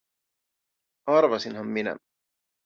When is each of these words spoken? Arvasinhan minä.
Arvasinhan 1.07 1.67
minä. 1.67 1.97